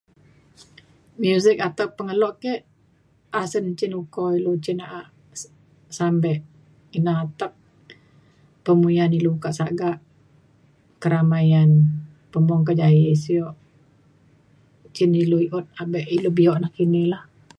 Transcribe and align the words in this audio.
muzik 1.23 1.57
atau 1.67 1.85
pengelo 1.97 2.29
ke 2.43 2.53
asen 3.41 3.65
cin 3.77 3.93
uko 4.03 4.23
ilu 4.37 4.51
cin 4.63 4.77
na’a 4.79 5.01
s- 5.39 5.53
sampe 5.97 6.31
ina 6.97 7.11
atek 7.23 7.51
pemuyan 8.65 9.11
ilu 9.19 9.31
kak 9.43 9.55
sagak 9.59 9.97
keramaian 11.01 11.69
pemung 12.31 12.63
kejaie 12.67 13.11
sio 13.25 13.47
cin 14.95 15.11
ilu 15.23 15.37
i’ut 15.45 15.65
abe 15.81 15.99
ilu 16.15 16.29
bio 16.37 16.53
nakini 16.63 17.03
lah. 17.13 17.23